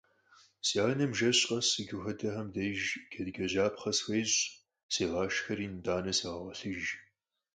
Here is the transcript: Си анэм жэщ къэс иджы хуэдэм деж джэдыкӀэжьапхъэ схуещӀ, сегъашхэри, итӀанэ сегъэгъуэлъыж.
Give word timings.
Си 0.67 0.75
анэм 0.87 1.11
жэщ 1.17 1.39
къэс 1.47 1.69
иджы 1.81 1.97
хуэдэм 2.01 2.47
деж 2.55 2.79
джэдыкӀэжьапхъэ 3.09 3.91
схуещӀ, 3.97 4.39
сегъашхэри, 4.93 5.65
итӀанэ 5.77 6.13
сегъэгъуэлъыж. 6.17 6.83